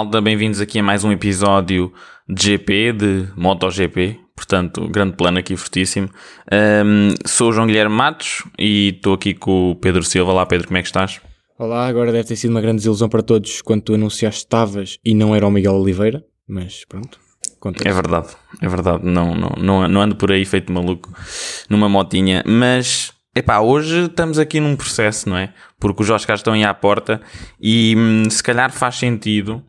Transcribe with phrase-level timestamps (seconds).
[0.00, 1.92] malta, bem-vindos aqui a mais um episódio
[2.26, 6.08] de GP, de MotoGP, portanto, grande plano aqui fortíssimo.
[6.50, 10.32] Um, sou o João Guilherme Matos e estou aqui com o Pedro Silva.
[10.32, 11.20] Olá Pedro, como é que estás?
[11.58, 15.14] Olá, agora deve ter sido uma grande desilusão para todos quando tu anunciaste estavas e
[15.14, 17.20] não era o Miguel Oliveira, mas pronto.
[17.84, 18.28] É verdade,
[18.62, 21.12] é verdade, não, não, não, não ando por aí feito maluco
[21.68, 25.52] numa motinha, mas Epá, hoje estamos aqui num processo, não é?
[25.78, 27.20] Porque os Oscars estão aí à porta
[27.60, 29.62] e hum, se calhar faz sentido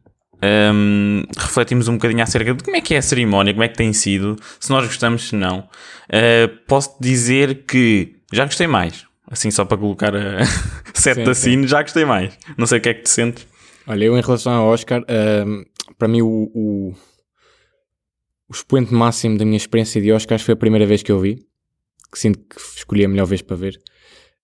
[0.73, 3.77] um, refletimos um bocadinho acerca de como é que é a cerimónia, como é que
[3.77, 5.59] tem sido, se nós gostamos, se não.
[6.09, 9.05] Uh, posso dizer que já gostei mais.
[9.30, 10.44] Assim, só para colocar a
[10.94, 12.38] sete da cine, já gostei mais.
[12.58, 13.48] Não sei o que é que te sentes.
[13.88, 16.94] Olha, eu em relação ao Oscar, uh, para mim o, o,
[18.50, 21.45] o expoente máximo da minha experiência de Oscars foi a primeira vez que eu vi
[22.12, 23.81] que sinto que escolhi a melhor vez para ver,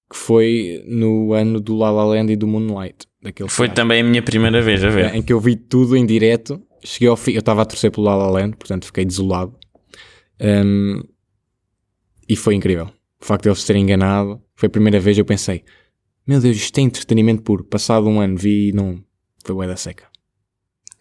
[0.10, 3.06] que foi no ano do La La Land e do Moonlight.
[3.22, 5.14] Daquele foi também a minha primeira vez a ver.
[5.14, 8.06] Em que eu vi tudo em direto, cheguei ao fim, eu estava a torcer pelo
[8.06, 9.54] La La Land, portanto fiquei desolado.
[10.40, 11.02] Um,
[12.28, 12.90] e foi incrível.
[13.20, 15.64] O facto de eles terem enganado, foi a primeira vez eu pensei,
[16.26, 17.64] meu Deus, isto é entretenimento puro.
[17.64, 19.04] Passado um ano vi e não,
[19.44, 20.06] foi bué da seca.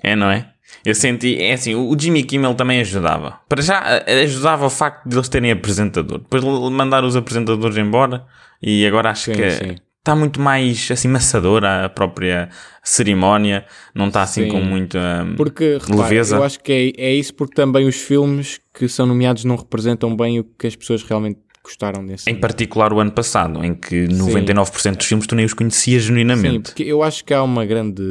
[0.02, 0.52] É, não é?
[0.84, 3.40] Eu senti, é assim, o Jimmy Kimmel também ajudava.
[3.48, 6.18] Para já, ajudava o facto de eles terem apresentador.
[6.18, 8.24] Depois mandar os apresentadores embora
[8.62, 9.76] e agora acho sim, que sim.
[9.98, 12.48] está muito mais assim maçadora a própria
[12.82, 14.48] cerimónia, não está assim sim.
[14.48, 16.36] com muita hum, porque, repara, leveza.
[16.36, 20.14] Eu acho que é, é isso porque também os filmes que são nomeados não representam
[20.16, 22.30] bem o que as pessoas realmente gostaram desse.
[22.30, 26.48] Em particular o ano passado, em que 99% dos filmes tu nem os conhecias genuinamente.
[26.48, 28.02] Sim, porque eu acho que há uma grande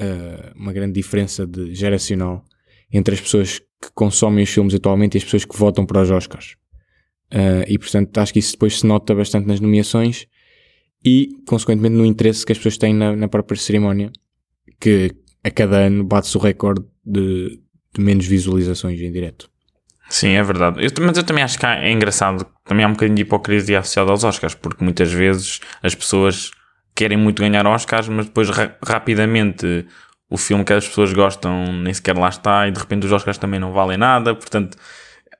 [0.00, 2.44] uh, uma grande diferença de geracional
[2.92, 6.10] entre as pessoas que consomem os filmes atualmente e as pessoas que votam para os
[6.10, 6.56] Oscars.
[7.32, 10.26] Uh, e portanto acho que isso depois se nota bastante nas nomeações
[11.04, 14.10] e consequentemente no interesse que as pessoas têm na, na própria cerimónia,
[14.80, 17.60] que a cada ano bate-se o recorde de,
[17.94, 19.48] de, menos visualizações em direto.
[20.10, 20.84] Sim, é verdade.
[20.84, 24.10] Eu, mas eu também acho que é engraçado, também há um bocadinho de hipocrisia associada
[24.10, 26.50] aos Oscars, porque muitas vezes as pessoas
[27.00, 29.86] querem muito ganhar Oscars, mas depois ra rapidamente
[30.28, 33.38] o filme que as pessoas gostam nem sequer lá está e de repente os Oscars
[33.38, 34.76] também não valem nada, portanto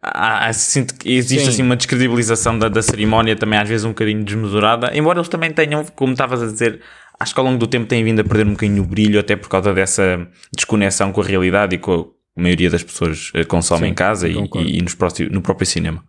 [0.03, 1.51] há, sinto que existe Sim.
[1.51, 5.53] assim uma descredibilização da, da cerimónia também às vezes um bocadinho desmesurada, embora eles também
[5.53, 6.81] tenham, como estavas a dizer,
[7.19, 9.37] acho que ao longo do tempo têm vindo a perder um bocadinho o brilho, até
[9.37, 13.91] por causa dessa desconexão com a realidade e com a maioria das pessoas eh, consomem
[13.91, 16.03] Sim, em casa e, e, e nos próximo, no próprio cinema.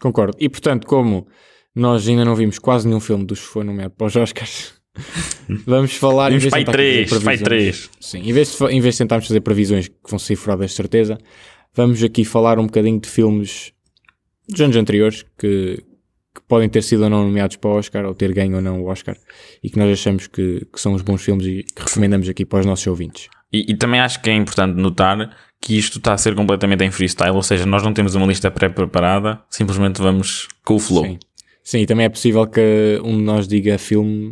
[0.00, 0.34] Concordo.
[0.40, 1.28] E portanto, como
[1.78, 4.74] nós ainda não vimos quase nenhum filme dos que foi nomeado para os Oscars.
[5.66, 6.30] Vamos falar.
[6.30, 7.90] Vimos pai 3, pai 3.
[8.00, 10.76] Sim, em vez, de, em vez de tentarmos fazer previsões que vão ser furadas de
[10.76, 11.18] certeza,
[11.74, 13.72] vamos aqui falar um bocadinho de filmes
[14.48, 15.82] dos anos anteriores que,
[16.34, 18.82] que podem ter sido ou não nomeados para o Oscar, ou ter ganho ou não
[18.82, 19.16] o Oscar,
[19.62, 22.60] e que nós achamos que, que são os bons filmes e que recomendamos aqui para
[22.60, 23.28] os nossos ouvintes.
[23.52, 26.90] E, e, também acho que é importante notar que isto está a ser completamente em
[26.90, 31.04] freestyle, ou seja, nós não temos uma lista pré-preparada, simplesmente vamos com o flow.
[31.04, 31.18] Sim.
[31.68, 34.30] Sim, e também é possível que um de nós diga filme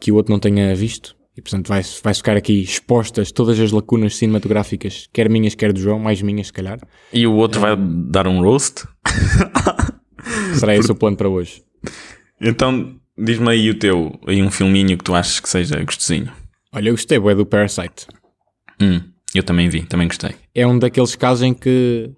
[0.00, 1.14] que o outro não tenha visto.
[1.36, 5.78] E portanto vai, vai ficar aqui expostas todas as lacunas cinematográficas, quer minhas, quer do
[5.78, 6.80] João, mais minhas se calhar.
[7.12, 8.82] E o outro vai dar um roast?
[10.58, 10.94] Será esse Por...
[10.94, 11.62] o plano para hoje.
[12.40, 16.32] Então, diz-me aí o teu, aí um filminho que tu achas que seja gostosinho.
[16.72, 18.08] Olha, eu gostei, é do Parasite.
[18.82, 19.00] Hum,
[19.32, 20.34] eu também vi, também gostei.
[20.52, 22.10] É um daqueles casos em que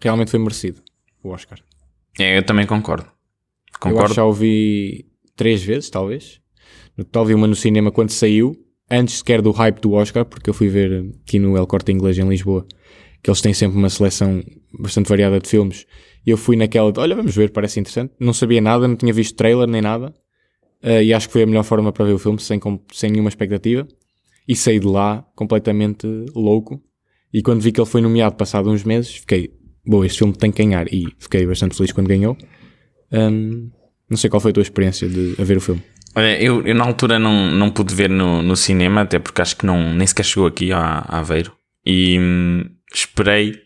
[0.00, 0.82] realmente foi merecido
[1.22, 1.60] o Oscar.
[2.18, 3.06] É, eu também concordo.
[3.80, 3.98] Concordo.
[3.98, 6.40] Eu acho que já ouvi três vezes, talvez.
[7.26, 8.54] Vi uma no cinema quando saiu,
[8.90, 12.18] antes sequer do hype do Oscar, porque eu fui ver aqui no El Corte Inglês
[12.18, 12.66] em Lisboa,
[13.22, 14.42] que eles têm sempre uma seleção
[14.78, 15.86] bastante variada de filmes.
[16.26, 18.12] E eu fui naquela de, olha, vamos ver, parece interessante.
[18.20, 20.14] Não sabia nada, não tinha visto trailer nem nada.
[20.82, 22.60] Uh, e acho que foi a melhor forma para ver o filme, sem,
[22.92, 23.88] sem nenhuma expectativa.
[24.46, 26.82] E saí de lá completamente louco.
[27.32, 29.50] E quando vi que ele foi nomeado passado uns meses, fiquei,
[29.86, 30.92] boa, este filme tem que ganhar.
[30.92, 32.36] E fiquei bastante feliz quando ganhou.
[33.12, 33.70] Um,
[34.08, 35.82] não sei qual foi a tua experiência de a ver o filme.
[36.14, 39.56] Olha, eu, eu, na altura não, não pude ver no, no cinema, até porque acho
[39.56, 41.52] que não, nem sequer chegou aqui a, a Aveiro.
[41.86, 43.56] E hum, esperei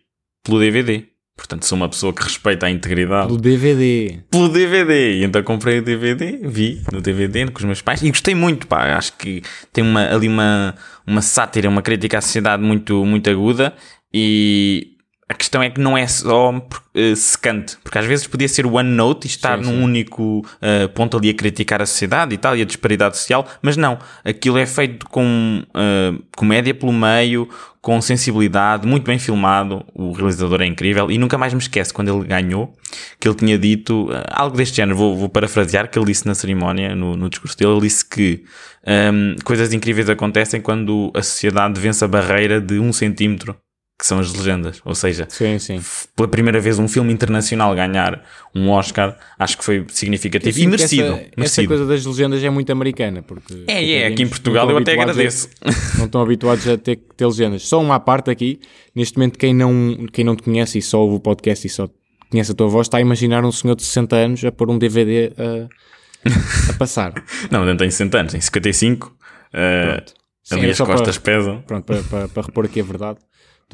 [0.44, 1.04] pelo DVD.
[1.36, 3.26] Portanto, sou uma pessoa que respeita a integridade.
[3.26, 4.20] Pelo DVD.
[4.30, 5.14] Pelo DVD.
[5.14, 8.68] E então comprei o DVD, vi no DVD com os meus pais e gostei muito,
[8.68, 8.96] pá.
[8.96, 9.42] Acho que
[9.72, 13.74] tem uma, ali uma, uma sátira, uma crítica à sociedade muito, muito aguda.
[14.12, 14.93] E
[15.28, 18.88] a questão é que não é só uh, secante, porque às vezes podia ser one
[18.90, 19.82] note e estar sim, num sim.
[19.82, 23.76] único uh, ponto ali a criticar a sociedade e tal, e a disparidade social, mas
[23.76, 27.48] não, aquilo é feito com uh, comédia pelo meio,
[27.80, 32.14] com sensibilidade, muito bem filmado, o realizador é incrível, e nunca mais me esquece quando
[32.14, 32.74] ele ganhou,
[33.18, 36.94] que ele tinha dito algo deste género, vou, vou parafrasear, que ele disse na cerimónia,
[36.94, 38.44] no, no discurso dele, ele disse que
[38.86, 43.54] um, ehm, coisas incríveis acontecem quando a sociedade vence a barreira de um centímetro
[43.98, 44.80] que são as legendas.
[44.84, 45.80] Ou seja, sim, sim.
[46.16, 48.24] pela primeira vez um filme internacional ganhar
[48.54, 51.42] um Oscar, acho que foi significativo e merecido, essa, merecido.
[51.42, 53.22] Essa coisa das legendas é muito americana.
[53.22, 55.48] Porque é, é, aqui em Portugal eu até agradeço.
[55.60, 57.62] A, não estão habituados a ter que ter legendas.
[57.62, 58.60] Só uma parte aqui,
[58.94, 61.88] neste momento, quem não, quem não te conhece e só ouve o podcast e só
[62.30, 64.76] conhece a tua voz, está a imaginar um senhor de 60 anos a pôr um
[64.76, 67.12] DVD a, a passar.
[67.48, 69.06] não, não tem 60 anos, tem 55.
[69.06, 70.02] Uh,
[70.42, 71.62] Sim, ali as costas para, pesam.
[71.62, 73.18] Pronto, para, para, para repor aqui a verdade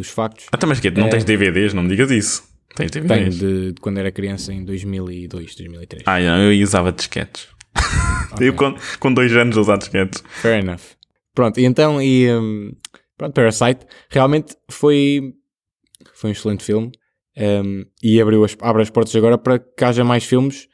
[0.01, 0.47] dos factos.
[0.51, 1.11] Ah, mas que Não é...
[1.11, 1.75] tens DVDs?
[1.75, 2.43] Não me digas isso.
[2.75, 3.39] Tens DVDs?
[3.39, 6.03] Tenho de, de, quando era criança em 2002, 2003.
[6.07, 7.49] Ah, eu, eu usava disquetes.
[8.33, 8.49] Okay.
[8.49, 10.23] eu com, com dois anos usava disquetes.
[10.41, 10.81] Fair enough.
[11.35, 12.73] Pronto, e então, e, um,
[13.17, 15.35] pronto, Parasite realmente foi,
[16.15, 16.91] foi um excelente filme
[17.37, 20.69] um, e abriu as, abre as portas agora para que haja mais filmes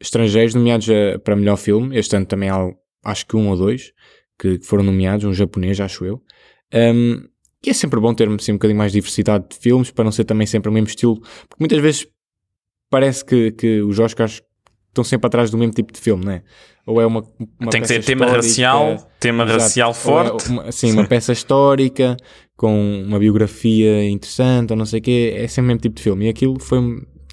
[0.00, 1.96] estrangeiros nomeados a, para melhor filme.
[1.96, 2.70] Este ano também há,
[3.04, 3.92] acho que um ou dois
[4.38, 6.22] que, que foram nomeados, um japonês, acho eu.
[6.72, 7.22] Um,
[7.64, 10.24] e é sempre bom ter assim, um bocadinho mais diversidade de filmes para não ser
[10.24, 12.06] também sempre o mesmo estilo, porque muitas vezes
[12.90, 14.42] parece que, que os Oscars
[14.88, 16.42] estão sempre atrás do mesmo tipo de filme, não é?
[16.86, 17.24] Ou é uma,
[17.58, 20.46] uma Tem que ser tema racial, tema exato, racial é forte.
[20.46, 22.16] É uma, sim, uma peça histórica
[22.56, 26.02] com uma biografia interessante ou não sei o quê, é sempre o mesmo tipo de
[26.02, 26.26] filme.
[26.26, 26.78] E aquilo foi,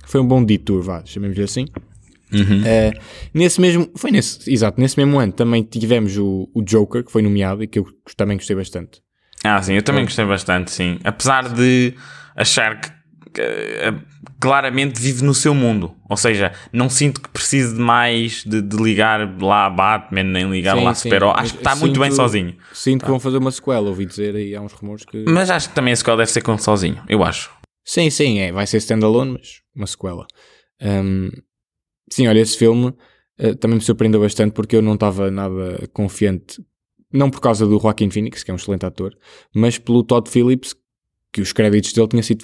[0.06, 1.66] foi um bom detour, vá, chamemos-lhe assim.
[2.34, 2.62] Uhum.
[2.62, 3.00] Uh,
[3.34, 7.22] nesse mesmo, foi nesse, exato, nesse mesmo ano também tivemos o, o Joker, que foi
[7.22, 7.86] nomeado e que eu
[8.16, 9.02] também gostei bastante.
[9.44, 11.00] Ah, sim, eu também gostei bastante, sim.
[11.04, 11.96] Apesar de
[12.36, 12.90] achar que
[13.42, 14.02] uh,
[14.40, 15.96] claramente vive no seu mundo.
[16.10, 20.50] Ou seja, não sinto que precise de mais de, de ligar lá a Batman, nem
[20.50, 22.56] ligar sim, lá a Super Acho que está muito bem sozinho.
[22.74, 23.06] Sinto tá.
[23.06, 25.26] que vão fazer uma sequela, ouvi dizer aí há uns rumores que.
[25.28, 27.52] Mas acho que também a sequela deve ser com sozinho, eu acho.
[27.84, 28.52] Sim, sim, é.
[28.52, 30.28] Vai ser standalone, mas uma sequela.
[30.82, 31.30] Um,
[32.10, 32.94] sim, olha, esse filme
[33.40, 36.62] uh, também me surpreendeu bastante porque eu não estava nada confiante
[37.12, 39.16] não por causa do Joaquin Phoenix, que é um excelente ator,
[39.54, 40.76] mas pelo Todd Phillips,
[41.32, 42.44] que os créditos dele tinha sido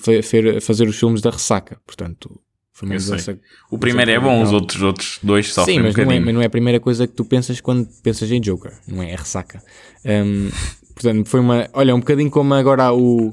[0.61, 1.79] fazer os filmes da ressaca.
[1.85, 2.39] Portanto,
[2.77, 3.39] foi uma mudança.
[3.71, 6.33] O primeiro é bom, os outros, outros dois só Sim, mas, um não é, mas
[6.35, 9.11] não é a primeira coisa que tu pensas quando pensas em Joker, não é?
[9.11, 9.63] É ressaca.
[10.05, 10.49] Um,
[10.93, 11.67] portanto, foi uma.
[11.73, 13.31] Olha, um bocadinho como agora o,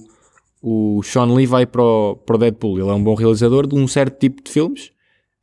[0.62, 2.78] o Sean Lee vai para o, para o Deadpool.
[2.78, 4.86] Ele é um bom realizador de um certo tipo de filmes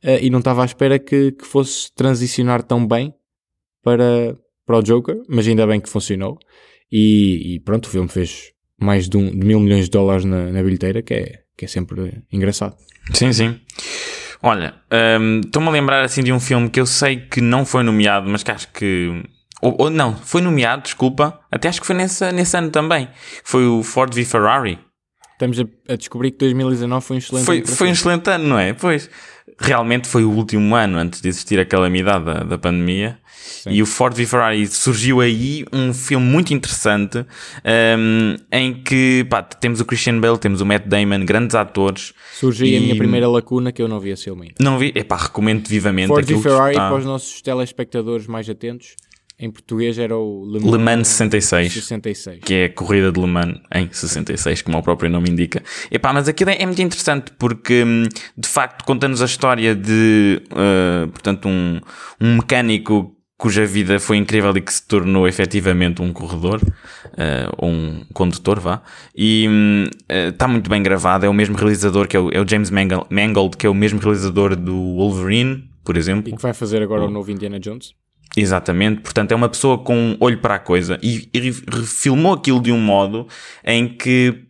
[0.02, 3.14] uh, e não estava à espera que, que fosse transicionar tão bem
[3.84, 4.36] para,
[4.72, 6.38] para o Joker, mas ainda bem que funcionou.
[6.90, 10.50] E, e pronto, o filme fez mais de, um, de mil milhões de dólares na,
[10.50, 12.74] na, bilheteira, que é, que é sempre engraçado.
[13.12, 13.60] Sim, sim.
[14.42, 14.74] Olha,
[15.20, 18.30] um, estou-me a lembrar assim de um filme que eu sei que não foi nomeado,
[18.30, 19.22] mas que acho que.
[19.60, 21.38] Ou, ou, não, foi nomeado, desculpa.
[21.50, 23.08] Até acho que foi nesse, nesse ano também.
[23.44, 24.78] Foi o Ford v Ferrari.
[25.32, 27.66] Estamos a, a descobrir que 2019 foi um excelente foi, ano.
[27.66, 28.72] Foi um excelente ano, não é?
[28.72, 29.10] Pois.
[29.62, 33.18] Realmente foi o último ano antes de existir a calamidade da, da pandemia.
[33.62, 33.70] Sim.
[33.70, 37.24] E o Ford v Ferrari surgiu aí um filme muito interessante
[37.98, 42.12] um, em que pá, temos o Christian Bale, temos o Matt Damon, grandes atores.
[42.34, 42.76] Surgiu e...
[42.76, 44.54] a minha primeira lacuna que eu não vi esse filme ainda.
[44.60, 44.92] Não vi?
[44.94, 46.08] Epá, recomendo vivamente.
[46.08, 46.88] Ford v Ferrari está...
[46.88, 48.96] para os nossos telespectadores mais atentos.
[49.42, 53.20] Em português era o Le Mans, Le Mans 66, 66, que é a corrida de
[53.20, 55.60] Le Mans em 66, como o próprio nome indica.
[55.90, 58.04] Epá, mas aquilo é, muito interessante porque, hum,
[58.38, 61.80] de facto, conta-nos a história de, uh, portanto, um,
[62.20, 67.68] um mecânico cuja vida foi incrível e que se tornou efetivamente um corredor, uh, ou
[67.68, 68.80] um condutor, vá.
[69.12, 69.48] E
[70.08, 72.48] está hum, uh, muito bem gravado, é o mesmo realizador que é o, é o
[72.48, 76.32] James Mangold, que é o mesmo realizador do Wolverine, por exemplo.
[76.32, 77.92] E que vai fazer agora o, o novo Indiana Jones.
[78.36, 80.98] Exatamente, portanto é uma pessoa com um olho para a coisa.
[81.02, 83.28] E, e filmou aquilo de um modo
[83.64, 84.48] em que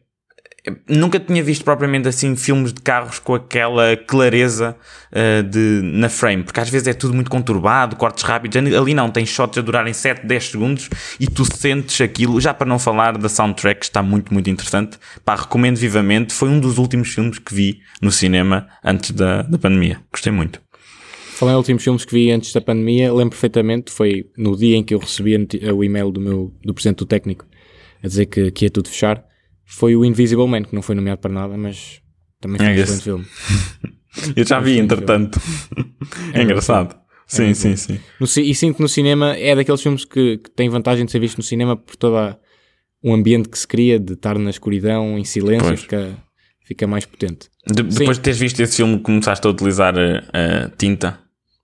[0.89, 4.77] nunca tinha visto propriamente assim filmes de carros com aquela clareza
[5.11, 9.11] uh, de, na frame, porque às vezes é tudo muito conturbado, cortes rápidos, ali não,
[9.11, 13.19] tem shots a durarem 7, 10 segundos e tu sentes aquilo, já para não falar
[13.19, 17.39] da soundtrack que está muito, muito interessante, pá, recomendo vivamente, foi um dos últimos filmes
[17.41, 20.61] que vi no cinema antes da, da pandemia, gostei muito.
[21.43, 24.85] Falei em últimos filmes que vi antes da pandemia, lembro perfeitamente, foi no dia em
[24.85, 25.37] que eu recebi
[25.75, 27.45] o e-mail do meu, do presidente do técnico
[28.01, 29.25] a dizer que, que ia tudo fechar,
[29.67, 32.01] foi o Invisible Man, que não foi nomeado para nada, mas
[32.41, 33.27] também foi é um excelente filme.
[34.37, 35.41] eu já vi, entretanto.
[36.33, 36.95] é engraçado.
[37.27, 37.99] Sim, é sim, sim.
[38.21, 41.19] No, e sinto que no cinema é daqueles filmes que, que tem vantagem de ser
[41.19, 42.37] visto no cinema por todo
[43.03, 46.17] o ambiente que se cria, de estar na escuridão, em silêncio, fica,
[46.65, 47.51] fica mais potente.
[47.67, 51.19] De- depois de teres visto esse filme, começaste a utilizar a, a tinta.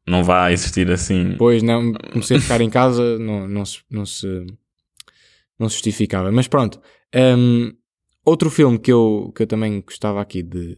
[0.09, 1.31] Não vai existir assim.
[1.31, 4.47] Depois não, comecei a ficar em casa, não, não, se, não, se,
[5.59, 6.33] não se justificava.
[6.33, 6.81] Mas pronto.
[7.15, 7.73] Hum,
[8.25, 10.77] outro filme que eu, que eu também gostava aqui de,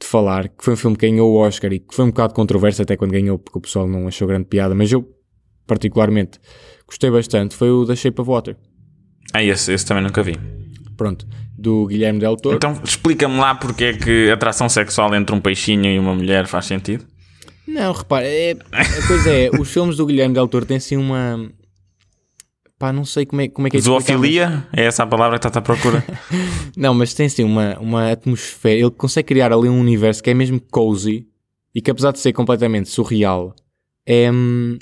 [0.00, 2.34] de falar, que foi um filme que ganhou o Oscar e que foi um bocado
[2.34, 5.08] controverso até quando ganhou, porque o pessoal não achou grande piada, mas eu
[5.66, 6.38] particularmente
[6.86, 8.56] gostei bastante, foi o The Shape of Water.
[9.32, 10.34] Ah, esse, esse também nunca vi.
[10.96, 11.26] Pronto,
[11.58, 12.56] do Guilherme Del Toro.
[12.56, 16.66] Então explica-me lá porque é que atração sexual entre um peixinho e uma mulher faz
[16.66, 17.04] sentido.
[17.66, 21.50] Não, repara, é, a coisa é, os filmes do Guilherme Del Toro têm assim uma.
[22.78, 24.68] Pá, não sei como é, como é que é Zoofilia?
[24.72, 26.04] É essa a palavra que estás à procura?
[26.76, 28.78] Não, mas tem assim uma, uma atmosfera.
[28.78, 31.26] Ele consegue criar ali um universo que é mesmo cozy
[31.74, 33.54] e que apesar de ser completamente surreal,
[34.04, 34.30] é.
[34.30, 34.78] hum,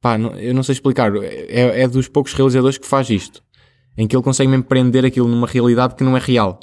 [0.00, 1.12] Pá, não- eu não sei explicar.
[1.16, 3.42] É, é dos poucos realizadores que faz isto.
[3.96, 6.58] Em que ele consegue mesmo prender aquilo numa realidade que não é real.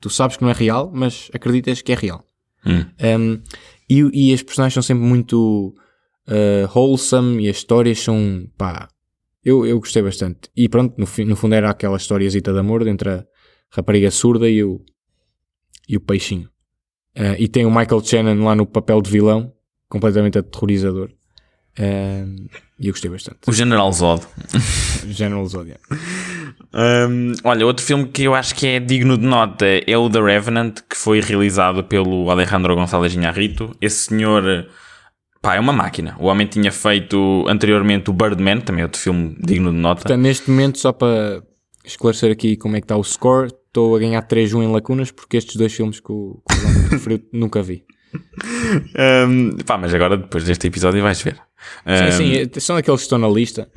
[0.00, 2.22] Tu sabes que não é real, mas acreditas que é real.
[2.66, 2.84] Hum.
[3.20, 3.42] Um,
[3.88, 5.74] e, e as personagens são sempre muito
[6.28, 8.88] uh, wholesome e as histórias são pá.
[9.44, 10.50] Eu, eu gostei bastante.
[10.56, 13.24] E pronto, no, no fundo era aquela historiazita de amor entre a
[13.70, 14.80] rapariga surda e o,
[15.88, 16.48] e o peixinho.
[17.16, 19.52] Uh, e tem o Michael Shannon lá no papel de vilão,
[19.88, 21.10] completamente aterrorizador.
[21.78, 22.46] Um,
[22.78, 23.38] e eu gostei bastante.
[23.46, 24.24] O General Zod.
[25.06, 25.80] General Zodiac.
[26.72, 30.20] Hum, olha, outro filme que eu acho que é digno de nota é o The
[30.20, 33.70] Revenant, que foi realizado pelo Alejandro González Iñárritu.
[33.80, 34.66] Esse senhor,
[35.40, 36.16] pá, é uma máquina.
[36.18, 40.02] O homem tinha feito anteriormente o Birdman, também é outro filme digno de nota.
[40.02, 41.42] Portanto, neste momento, só para
[41.84, 45.36] esclarecer aqui como é que está o score, estou a ganhar 3-1 em lacunas porque
[45.36, 47.84] estes dois filmes que o, que o João referiu nunca vi.
[49.28, 51.34] Hum, pá, mas agora, depois deste episódio, vais ver.
[51.86, 53.68] Sim, Hum, sim, é- são aqueles que estão na lista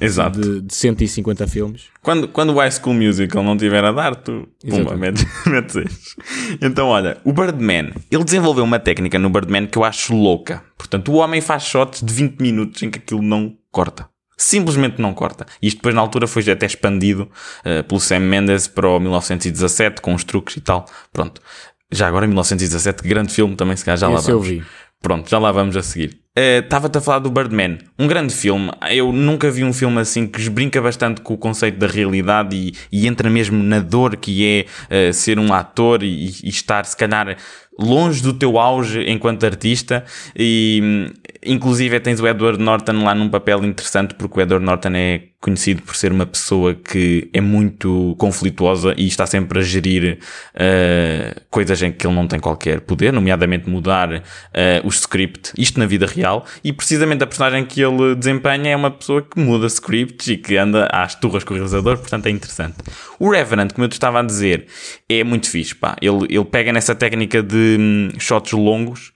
[0.00, 0.40] Exato.
[0.40, 1.84] de, de 150 filmes.
[2.02, 6.16] Quando, quando o High School Musical não tiver a dar, tu pumba, metes, metes estes.
[6.60, 10.62] Então, olha, o Birdman, ele desenvolveu uma técnica no Birdman que eu acho louca.
[10.76, 14.08] Portanto, o homem faz shots de 20 minutos em que aquilo não corta.
[14.36, 15.46] Simplesmente não corta.
[15.60, 17.28] Isto depois, na altura, foi até expandido
[17.64, 20.86] eh, pelo Sam Mendes para o 1917, com os truques e tal.
[21.12, 21.42] Pronto.
[21.90, 24.48] Já agora, 1917, grande filme também, se calhar já lá Esse eu vamos.
[24.48, 24.62] vi.
[25.02, 26.20] Pronto, já lá vamos a seguir.
[26.40, 28.70] Eh, Estava-te a falar do Birdman, um grande filme.
[28.92, 32.74] Eu nunca vi um filme assim que brinca bastante com o conceito da realidade e,
[32.92, 36.96] e entra mesmo na dor que é eh, ser um ator e, e estar, se
[36.96, 37.36] calhar,
[37.78, 40.04] longe do teu auge enquanto artista.
[40.36, 41.06] E hum,
[41.44, 45.82] inclusive tens o Edward Norton lá num papel interessante, porque o Edward Norton é conhecido
[45.82, 50.18] por ser uma pessoa que é muito conflituosa e está sempre a gerir
[50.52, 55.78] eh, coisas em que ele não tem qualquer poder, nomeadamente mudar eh, o script, isto
[55.78, 59.68] na vida real, e precisamente a personagem que ele desempenha é uma pessoa que muda
[59.68, 62.74] scripts e que anda às turras com o realizador, portanto é interessante.
[63.16, 64.66] O Revenant, como eu te estava a dizer,
[65.08, 65.96] é muito fixe, pá.
[66.02, 69.12] Ele, ele pega nessa técnica de hum, shots longos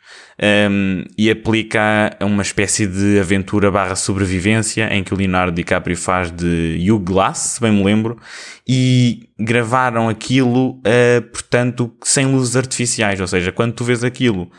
[0.71, 5.97] um, e aplica a uma espécie de aventura barra sobrevivência em que o Leonardo DiCaprio
[5.97, 8.19] faz de Hugh Glass, se bem me lembro,
[8.67, 14.51] e gravaram aquilo, uh, portanto, sem luzes artificiais, ou seja, quando tu vês aquilo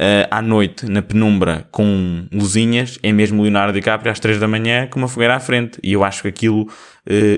[0.00, 4.86] uh, à noite, na penumbra, com luzinhas, é mesmo Leonardo DiCaprio às 3 da manhã
[4.86, 6.68] com uma fogueira à frente, e eu acho que aquilo uh,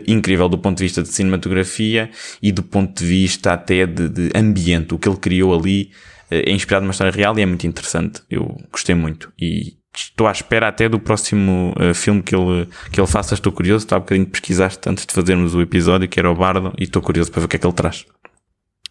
[0.07, 2.11] incrível do ponto de vista de cinematografia
[2.43, 5.91] e do ponto de vista até de, de ambiente, o que ele criou ali
[6.31, 8.23] é inspirado numa história real e é muito interessante.
[8.29, 13.01] Eu gostei muito e estou à espera até do próximo uh, filme que ele, que
[13.01, 13.35] ele faça.
[13.35, 13.85] Estou curioso.
[13.85, 17.03] Estava há bocadinho pesquisaste antes de fazermos o episódio, que era o Bardo, e estou
[17.03, 18.05] curioso para ver o que é que ele traz.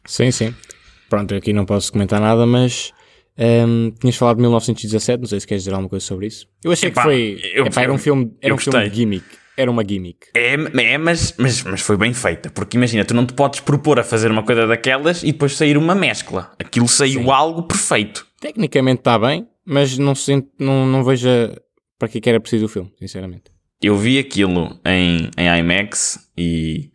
[0.06, 0.54] Sim, sim.
[1.10, 2.92] Pronto, aqui não posso comentar nada, mas
[3.38, 6.48] ehm, tinhas falado de 1917, não sei se queres dizer alguma coisa sobre isso.
[6.64, 7.42] Eu achei Epá, que foi.
[7.54, 9.26] eu- epá, era um filme, era um filme de gimmick.
[9.56, 10.28] Era uma gimmick.
[10.36, 14.00] É, é mas, mas, mas foi bem feita, porque imagina, tu não te podes propor
[14.00, 16.52] a fazer uma coisa daquelas e depois sair uma mescla.
[16.60, 17.32] Aquilo saiu Sim.
[17.32, 18.28] algo perfeito.
[18.40, 21.28] Tecnicamente está bem, mas não, sinto, não, não vejo
[21.98, 23.46] para que é que era preciso o filme, sinceramente.
[23.82, 26.92] Eu vi aquilo em, em IMAX e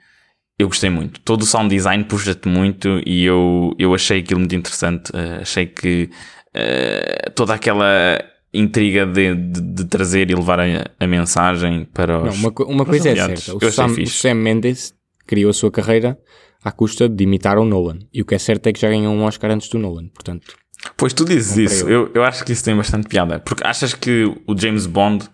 [0.59, 1.21] eu gostei muito.
[1.21, 5.11] Todo o sound design puxa-te muito e eu, eu achei aquilo muito interessante.
[5.15, 6.11] Eh, achei que
[6.55, 10.65] eh, toda aquela intriga de, de, de trazer e levar a,
[11.01, 12.41] a mensagem para os.
[12.41, 14.07] Não, uma, uma coisa é certa: o Sam, o.
[14.07, 14.95] Sam Mendes
[15.27, 16.19] criou a sua carreira
[16.63, 17.99] à custa de imitar o Nolan.
[18.13, 20.55] E o que é certo é que já ganhou um Oscar antes do Nolan, portanto.
[20.97, 22.07] Pois tu dizes isso, eu.
[22.07, 23.39] eu, eu acho que isso tem bastante piada.
[23.41, 25.29] Porque achas que o James Bond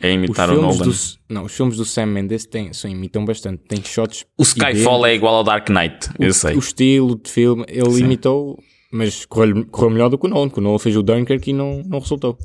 [0.00, 0.90] é Os imitar o filmes, Nolan?
[0.90, 0.96] do,
[1.34, 3.62] não, os filmes do Sam Mendes têm, são, imitam bastante.
[3.68, 4.24] Tem shots.
[4.36, 6.54] O Skyfall é igual ao Dark Knight, eu sei.
[6.54, 8.58] O estilo de filme, ele imitou,
[8.92, 11.82] mas correu, correu melhor do que o Nolan, o Nolan fez o Dunkirk e não,
[11.86, 12.38] não resultou.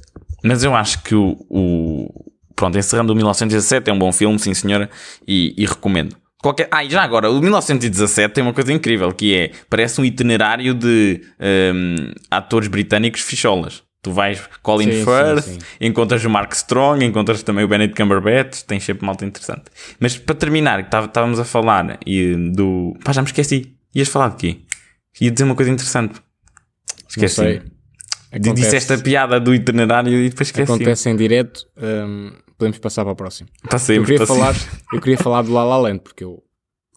[0.44, 4.54] Mas eu acho que o, o- Pronto, encerrando o 1917 é um bom filme, sim
[4.54, 4.88] senhora,
[5.28, 6.16] e, e recomendo.
[6.44, 6.68] Qualquer...
[6.72, 10.74] Ah, e já agora, o 1917 tem uma coisa incrível, que é, parece um itinerário
[10.76, 13.84] de um, atores britânicos ficholas.
[14.04, 15.60] Tu vais Colin Sim, Firth, sim, sim.
[15.80, 19.66] encontras o Mark Strong, encontras também o Benedict Cumberbatch, tens sempre malta interessante.
[20.00, 22.98] Mas para terminar, estávamos a falar e do...
[23.04, 23.76] Pá, já me esqueci.
[23.94, 24.60] Ias falar de quê?
[25.22, 26.14] Ia dizer uma coisa interessante.
[26.16, 27.36] Não Esqueci.
[27.36, 27.60] sei.
[27.60, 27.72] D-
[28.34, 30.72] Acontece, Disseste a piada do itinerário e depois esqueci.
[30.72, 31.68] acontece em direto.
[31.78, 33.50] hum, podemos passar para o próximo.
[33.62, 34.56] Para Eu queria, falar,
[34.94, 36.42] eu queria falar do La La Land, porque eu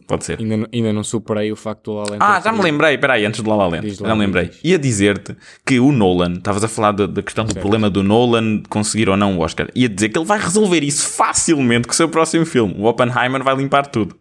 [0.06, 0.38] Pode ser.
[0.38, 2.16] ainda, não- ainda não superei o facto do La La.
[2.20, 4.48] Ah, já me lembrei, peraí, antes do La La Land, Diz já me lembrei.
[4.48, 4.60] diz.
[4.62, 5.34] Ia dizer-te
[5.64, 9.16] que o Nolan, estavas a falar da, da questão do problema do Nolan conseguir ou
[9.16, 12.44] não o Oscar, ia dizer que ele vai resolver isso facilmente com o seu próximo
[12.44, 12.74] filme.
[12.78, 14.18] O Oppenheimer vai limpar tudo.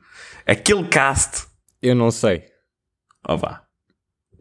[0.48, 1.46] Aquele cast,
[1.82, 2.44] Eu não sei.
[3.28, 3.62] ó vá.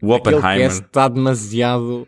[0.01, 2.07] O Aquele Oppenheimer, cast está demasiado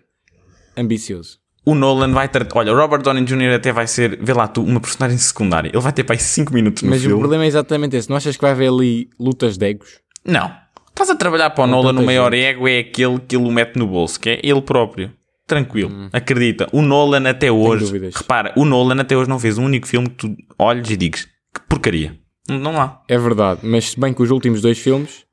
[0.78, 1.40] ambicioso.
[1.66, 3.56] O Nolan vai ter, olha, o Robert Downey Jr.
[3.56, 5.70] até vai ser, vê lá tu, uma personagem secundária.
[5.70, 7.20] Ele vai ter para aí 5 minutos no Mas o filme.
[7.20, 8.10] problema é exatamente esse.
[8.10, 10.00] Não achas que vai haver ali lutas de egos?
[10.26, 10.52] Não.
[10.90, 12.44] Estás a trabalhar para o Com Nolan, o maior gente.
[12.46, 15.12] ego é aquele que ele o mete no bolso, que é ele próprio.
[15.48, 15.92] Tranquilo.
[15.92, 16.10] Hum.
[16.14, 16.68] Acredita.
[16.72, 18.10] O Nolan até hoje.
[18.16, 21.26] Repara, o Nolan até hoje não fez um único filme que tu olhes e digas
[21.54, 22.18] que porcaria.
[22.50, 23.02] Não- Não há.
[23.10, 25.26] É verdade, mas se bem que os últimos dois filmes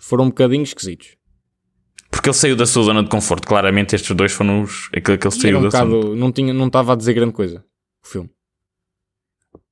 [0.00, 1.15] foram um bocadinho esquisitos.
[2.10, 3.46] Porque ele saiu da sua zona de conforto.
[3.46, 5.84] Claramente estes dois foram os, aquele que ele saiu um da zona.
[5.86, 7.64] bocado, não tinha, não estava a dizer grande coisa.
[8.04, 8.30] O filme.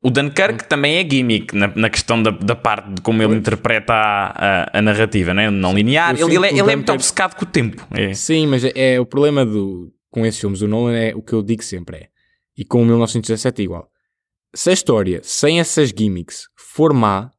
[0.03, 3.39] O Dunkirk também é gimmick na, na questão da, da parte de como ele Pois.
[3.39, 5.51] interpreta a, a, a narrativa, né?
[5.51, 6.15] não linear.
[6.19, 7.87] Eu Ele, ele, é, ele é muito obcecado com o tempo.
[7.91, 8.13] É.
[8.13, 11.33] Sim, mas é, é o problema do, com esses filmes do Nolan é o que
[11.33, 12.09] eu digo sempre é.
[12.57, 13.89] E com o 1917 é igual.
[14.55, 17.31] Se a história, sem essas gimmicks, for má,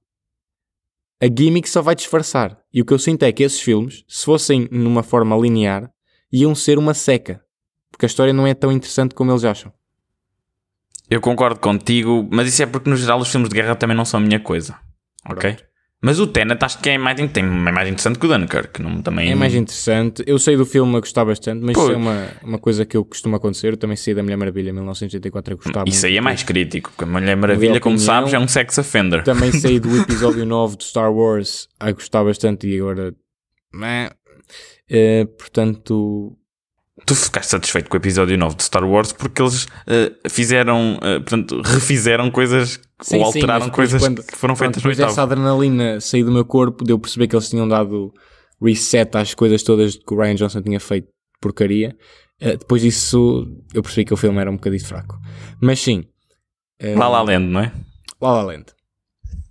[1.21, 2.57] a gimmick só vai disfarçar.
[2.73, 5.89] E o que eu sinto é que esses filmes, se fossem numa forma linear,
[6.31, 7.41] iam ser uma seca.
[7.91, 9.71] Porque a história não é tão interessante como eles acham.
[11.09, 14.05] Eu concordo contigo, mas isso é porque no geral os filmes de guerra também não
[14.05, 14.77] são a minha coisa.
[15.29, 15.55] Ok?
[16.05, 18.79] Mas o Tenet acho que é mais, tem, é mais interessante que o Dunkirk.
[18.79, 19.31] Não, também...
[19.31, 20.23] É mais interessante.
[20.27, 23.03] Eu sei do filme a gostar bastante, mas isso é uma, uma coisa que eu
[23.03, 23.73] costumo acontecer.
[23.73, 26.91] Eu também sei da Mulher Maravilha em 1984 a gostar Isso aí é mais crítico,
[26.91, 29.23] porque a Mulher Maravilha, como opinião- sabes, é um sex offender.
[29.23, 33.11] Também sei do episódio 9 do Star Wars a gostar bastante e agora.
[34.87, 36.37] Eh, portanto,
[37.05, 41.19] Tu ficaste satisfeito com o episódio 9 de Star Wars porque eles eh, fizeram, eh,
[41.19, 44.97] portanto, refizeram coisas Sim, ou sim, alteraram depois coisas quando- que foram feitas no depois
[44.97, 45.33] dessa oitavo.
[45.33, 48.13] adrenalina sair do meu corpo, deu perceber que eles tinham dado
[48.61, 51.09] reset às coisas todas que o Ryan Johnson tinha feito
[51.41, 51.95] porcaria.
[52.39, 55.17] Eh, depois disso, eu percebi que o filme era um bocadinho fraco.
[55.61, 56.05] Mas sim,
[56.79, 57.73] eh, La La Land, não é?
[58.21, 58.65] La La Land.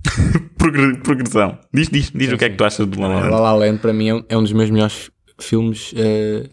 [0.58, 1.58] Progre- Progressão.
[1.72, 3.42] Diz, diz, diz o que é que tu achas do La La La Land.
[3.42, 5.92] La Land para mim é um, é um dos meus melhores filmes.
[5.96, 6.48] eh,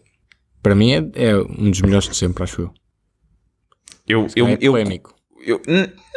[0.62, 2.74] para mim é, é um dos melhores de sempre, acho eu.
[4.08, 5.62] Eu, eu, é eu, eu-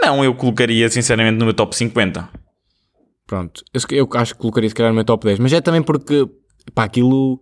[0.03, 2.29] não, eu colocaria sinceramente no meu top 50.
[3.27, 5.83] Pronto, eu, eu acho que colocaria se calhar no meu top 10, mas é também
[5.83, 6.29] porque
[6.75, 7.41] pá, aquilo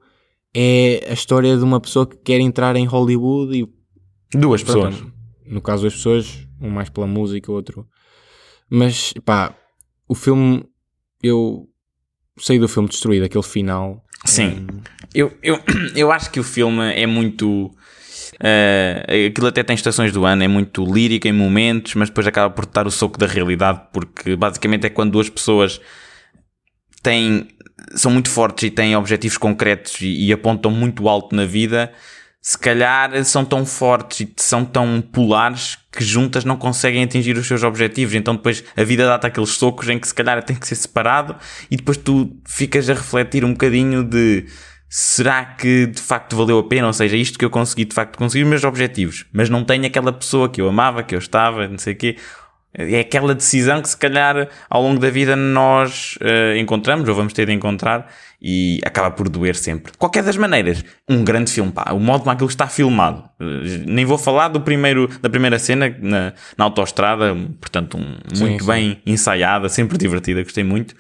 [0.55, 4.95] é a história de uma pessoa que quer entrar em Hollywood e Duas pessoas.
[4.97, 5.13] pronto,
[5.47, 7.87] no caso das pessoas, um mais pela música, outro.
[8.71, 9.55] Mas pá,
[10.09, 10.65] o filme
[11.23, 11.69] eu
[12.39, 14.03] saí do filme destruído, aquele final.
[14.25, 14.67] Sim.
[15.15, 15.61] Eu, eu,
[15.95, 17.71] eu acho que o filme é muito.
[18.41, 22.53] eh, aquilo até tem estações do ano, é muito lírico em momentos, mas depois acaba
[22.53, 25.81] por dar o soco da realidade, porque basicamente é quando duas pessoas
[27.03, 27.49] têm,
[27.95, 31.93] são muito fortes e têm objetivos concretos e, e apontam muito alto na vida,
[32.45, 37.47] se calhar são tão fortes e são tão polares que juntas não conseguem atingir os
[37.47, 38.15] seus objetivos.
[38.17, 41.37] Então depois a vida dá-te aqueles socos em que se calhar tem que ser separado
[41.71, 44.47] e depois tu ficas a refletir um bocadinho de
[44.89, 46.89] será que de facto valeu a pena?
[46.89, 49.87] Ou seja, isto que eu consegui de facto conseguir os meus objetivos, mas não tenho
[49.87, 52.17] aquela pessoa que eu amava, que eu estava, não sei o quê.
[52.75, 57.35] É aquela decisão que se calhar ao longo da vida nós eh, encontramos ou vamos
[57.35, 59.93] ter de encontrar e acaba por doer sempre.
[59.93, 63.25] De qualquer das maneiras, um grande filme, pá, o modo como aquilo está filmado.
[63.39, 68.45] Eh, nem vou falar do primeiro, da primeira cena na, na autoestrada, portanto, um, Sim,
[68.45, 68.71] muito sim.
[68.71, 70.95] bem ensaiada, sempre divertida, gostei muito.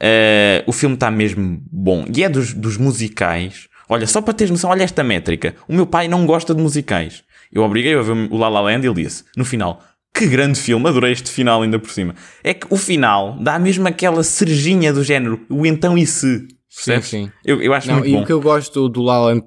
[0.00, 3.68] Eh, o filme está mesmo bom e é dos, dos musicais.
[3.88, 5.54] Olha, só para teres noção, olha esta métrica.
[5.68, 7.22] O meu pai não gosta de musicais.
[7.52, 9.82] Eu obriguei a ver o La La Land e ele disse, no final,
[10.14, 12.14] que grande filme, adorei este final ainda por cima.
[12.44, 16.46] É que o final dá mesmo aquela cerejinha do género, o então e se.
[16.74, 17.08] Percebes?
[17.08, 17.30] sim.
[17.44, 18.22] Eu, eu acho Não, muito e bom.
[18.22, 19.44] o que eu gosto do La La Land,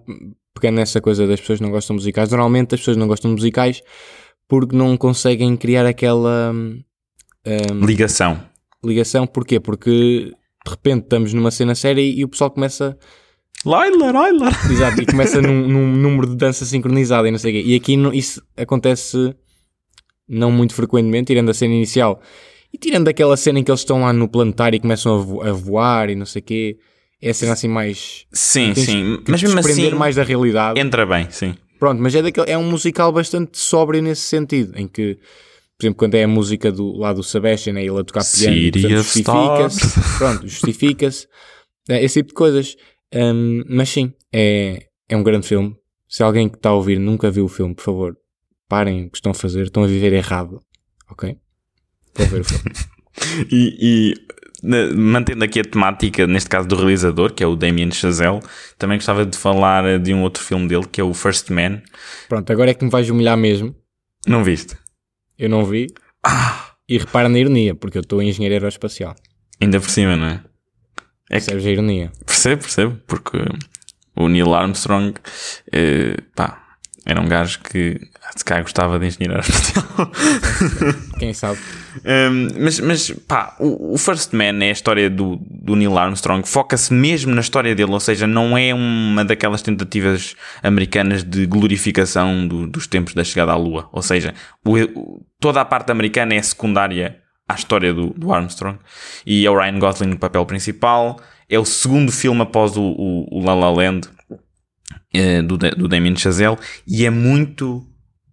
[0.53, 3.31] pegando nessa coisa das pessoas que não gostam de musicais, normalmente as pessoas não gostam
[3.31, 3.81] de musicais
[4.47, 6.83] porque não conseguem criar aquela hum,
[7.85, 8.39] Ligação.
[8.83, 9.25] ligação.
[9.27, 9.59] Porquê?
[9.59, 10.31] Porque
[10.65, 12.97] de repente estamos numa cena séria e o pessoal começa
[13.65, 14.49] Laila, Laila.
[14.69, 17.69] Exato, e começa num, num número de dança sincronizada e não sei o quê.
[17.69, 19.35] E aqui isso acontece
[20.27, 22.21] não muito frequentemente, tirando a cena inicial.
[22.73, 25.41] E tirando aquela cena em que eles estão lá no planetário e começam a, vo
[25.41, 26.77] a voar e não sei o quê,
[27.21, 28.25] é a cena assim mais.
[28.33, 29.23] Sim, tens sim.
[29.27, 30.79] Mas mesmo assim, mais da realidade.
[30.79, 31.55] entra bem, sim.
[31.79, 35.15] Pronto, mas é, daquele, é um musical bastante sóbrio nesse sentido, em que,
[35.77, 38.89] por exemplo, quando é a música do, lá do Sebastian, é ele a tocar piano,
[38.89, 41.27] justifica-se, pronto, justifica-se,
[41.89, 42.75] é, esse tipo de coisas.
[43.13, 45.75] Hum, mas sim, é, é um grande filme.
[46.07, 48.17] Se alguém que está a ouvir nunca viu o filme, por favor,
[48.67, 50.59] parem o que estão a fazer, estão a viver errado,
[51.09, 51.37] ok?
[52.15, 52.63] Vou ver o filme.
[53.49, 54.13] E,
[54.61, 58.41] e, mantendo aqui a temática, neste caso do realizador, que é o Damien Chazelle,
[58.77, 61.81] também gostava de falar eh, de um outro filme dele, que é o First Man.
[62.27, 63.73] Pronto, agora é que me vais humilhar mesmo,
[64.27, 64.75] Não viste?
[65.37, 65.87] eu não vi,
[66.89, 69.15] e repara na ironia, porque eu estou em engenharia aeroespacial,
[69.61, 70.43] Ainda por cima, não é?
[71.29, 72.11] É que, percebes a ironia?
[72.25, 73.37] percebo, percebo, porque
[74.15, 75.13] o Neil Armstrong,
[75.71, 76.64] eh, pá,
[77.05, 78.01] era um gajo que
[78.35, 80.11] se calhar gostava de engenharia aeroespacial.
[81.19, 81.59] Quem sabe?
[82.03, 86.47] Um, mas, mas pá, o, o First Man é a história do, do Neil Armstrong,
[86.47, 92.47] foca-se mesmo na história dele, ou seja, não é uma daquelas tentativas americanas de glorificação
[92.47, 93.87] do- dos tempos da chegada à Lua.
[93.91, 94.33] Ou seja,
[94.65, 98.79] o- toda a parte americana é secundária à história do, do Armstrong.
[99.25, 101.19] E é o Ryan Gosling no papel principal.
[101.47, 104.09] É o segundo filme após o, o, o La La Land
[105.15, 107.85] eh, do, do Damien Chazelle e é muito,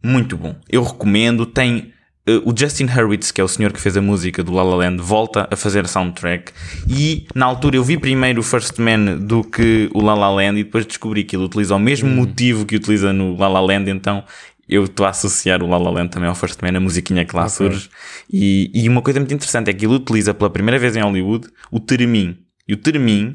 [0.03, 0.55] muito bom.
[0.69, 1.47] Eu recomendo.
[1.47, 1.93] Tem
[2.27, 4.77] eh, o Justin Hurwitz, que é o senhor que fez a música do La La
[4.77, 6.53] Land, volta a fazer a soundtrack.
[6.89, 10.61] E na altura eu vi primeiro o First Man do que o La La Land
[10.61, 13.91] e depois descobri que ele utiliza o mesmo motivo que utiliza no La La Land,
[13.91, 14.25] então.
[14.69, 17.37] Eu estou a associar o La La Land também ao First Man, a musiquinha que
[17.37, 17.91] lá surge.
[18.33, 21.49] E, e uma coisa muito interessante é que ele utiliza pela primeira vez em Hollywood
[21.71, 22.39] o termin.
[22.67, 23.35] E o termin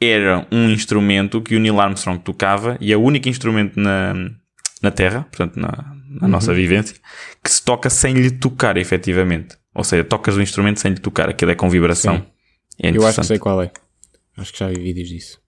[0.00, 4.14] era um instrumento que o Neil Armstrong tocava e é o único instrumento na,
[4.82, 6.96] na Terra, portanto na, na nossa vivência,
[7.44, 9.56] que se toca sem lhe tocar efetivamente.
[9.74, 12.16] Ou seja, tocas o instrumento sem lhe tocar, aquilo é com vibração.
[12.16, 12.26] Sim.
[12.82, 13.70] É Eu acho que sei qual é.
[14.36, 15.38] Acho que já vi vídeos disso.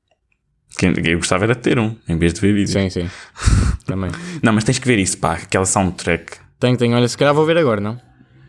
[0.78, 2.70] Quem- Eu gostava era de ter um, em vez de ver vídeos.
[2.72, 3.10] Sim, sim.
[3.86, 4.10] Também.
[4.42, 6.36] Não, mas tens que ver isso, pá, aquela soundtrack.
[6.60, 6.94] Tenho, tenho.
[6.94, 7.98] Olha, se calhar vou ver agora, não?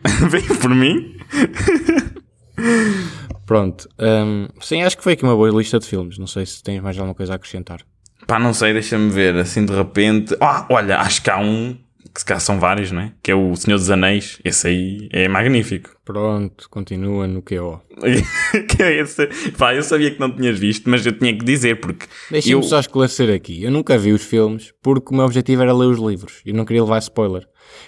[0.30, 1.16] Vem por mim.
[3.46, 3.88] Pronto.
[3.98, 6.18] hum, sim, acho que foi aqui uma boa lista de filmes.
[6.18, 7.80] Não sei se tens mais alguma coisa a acrescentar.
[8.26, 10.36] Pá, não sei, deixa-me ver, assim de repente.
[10.40, 11.76] Ah, olha, acho que há um,
[12.14, 13.12] que se calhar são vários, não é?
[13.22, 14.38] Que é o Senhor dos Anéis.
[14.44, 15.90] Esse aí é magnífico.
[16.04, 17.82] Pronto, continua no QO.
[18.68, 19.26] que é esse?
[19.58, 22.62] Pá, eu sabia que não tinhas visto, mas eu tinha que dizer, porque Deixa-me eu...
[22.62, 23.62] só esclarecer aqui.
[23.62, 26.64] Eu nunca vi os filmes porque o meu objetivo era ler os livros e não
[26.64, 27.42] queria levar spoiler.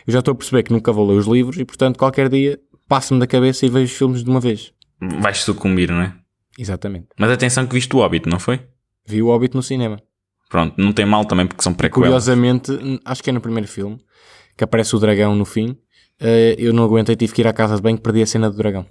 [0.06, 2.58] Eu já estou a perceber que nunca vou ler os livros e, portanto, qualquer dia
[2.88, 4.72] passo-me da cabeça e vejo os filmes de uma vez.
[5.00, 6.14] Vais sucumbir, não é?
[6.58, 7.08] Exatamente.
[7.18, 8.60] Mas atenção que viste o Hobbit, não foi?
[9.06, 10.00] Vi o Hobbit no cinema.
[10.48, 12.06] Pronto, não tem mal também porque são prequelas.
[12.08, 12.72] Curiosamente,
[13.04, 13.98] acho que é no primeiro filme
[14.56, 15.76] que aparece o dragão no fim.
[16.20, 18.56] eh, eu não aguentei, tive que ir à casa de banho, perdi a cena do
[18.56, 18.86] dragão.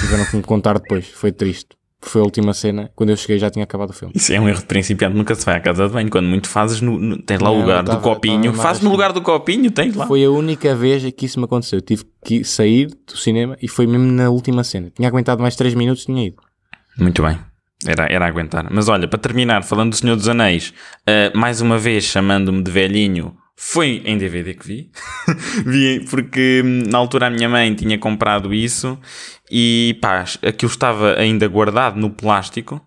[0.00, 1.76] Tiveram que me contar depois, foi triste.
[2.08, 4.12] Foi a última cena, quando eu cheguei já tinha acabado o filme.
[4.16, 6.08] Isso é um erro de principiante, nunca se vai à casa de banho.
[6.10, 8.52] Quando muito fazes, no, no- tens lá o lugar tava- do copinho.
[8.54, 8.96] Fazes no assim.
[8.96, 10.06] lugar do copinho, tens lá.
[10.06, 11.78] Foi a única vez que isso me aconteceu.
[11.78, 14.90] Eu tive que sair do cinema e foi mesmo na última cena.
[14.94, 16.36] Tinha aguentado mais 3 minutos, tinha ido.
[16.98, 17.38] Muito bem.
[17.86, 18.66] Era, era aguentar.
[18.72, 20.72] Mas olha, para terminar, falando do Senhor dos Anéis,
[21.06, 24.90] eh, mais uma vez chamando-me de velhinho, foi em DVD que vi.
[25.66, 28.98] vi porque hum, na altura a minha mãe tinha comprado isso
[29.50, 32.80] e pá, aquilo estava ainda guardado no plástico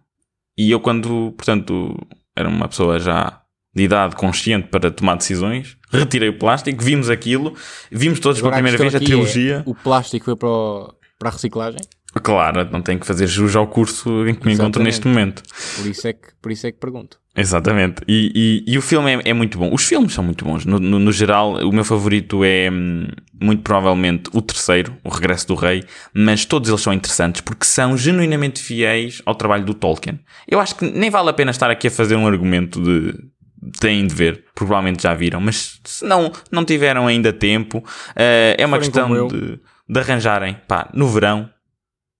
[0.58, 1.96] e eu quando, portanto,
[2.36, 3.42] era uma pessoa já
[3.76, 7.54] de idade consciente para tomar decisões, retirei o plástico, vimos aquilo,
[7.92, 9.64] vimos todos pela Agora, primeira vez a é, trilogia.
[9.66, 11.80] o plástico foi para, o- para a reciclagem,
[12.22, 15.42] Claro, não tenho que fazer jus ao curso em que me encontro neste momento.
[15.78, 17.20] por isso é que, por isso é que pergunto.
[17.36, 18.02] Exatamente.
[18.08, 19.74] E, e, e o filme é, é muito bom.
[19.74, 20.66] Os filmes são muito bons.
[20.66, 23.08] No, no, no geral, o meu favorito é hum,
[23.40, 27.96] muito provavelmente o terceiro, O Regresso do Rei, mas todos eles são interessantes porque são
[27.96, 30.20] genuinamente fiéis ao trabalho do Tolkien.
[30.46, 33.32] Eu acho que nem vale a pena estar aqui a fazer um argumento de
[33.80, 37.84] têm de ver, provavelmente já viram, mas se não, não tiveram ainda tempo,
[38.16, 41.48] eh, é uma Forem questão de, de arranjarem, pá, no verão,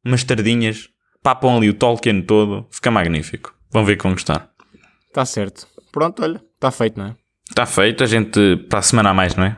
[0.06, 0.90] umas tardinhas,
[1.24, 3.54] papam ali o Tolkien todo, fica magnífico.
[3.72, 4.34] Vão ver como está.
[4.34, 4.54] gostar.
[5.08, 5.68] Está certo.
[5.92, 7.16] Pronto, olha, está feito, não é?
[7.50, 9.58] Está feito, a gente para a semana a mais, não é?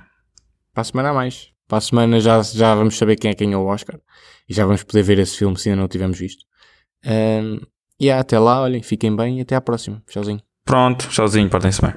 [0.74, 1.52] Para a semana a mais.
[1.68, 4.00] Para a semana já, já vamos saber quem é quem é o Oscar
[4.50, 6.44] e já vamos poder ver esse filme se ainda não o tivermos visto.
[7.06, 7.60] Um,
[8.00, 10.02] e yeah, até lá, olhem, fiquem bem e até à próxima.
[10.08, 10.42] Tchauzinho.
[10.66, 11.94] Pronto, tchauzinho, portem-se bem.